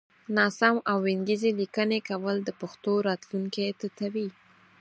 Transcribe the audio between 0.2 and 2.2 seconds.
ناسم او وينگيزې ليکنې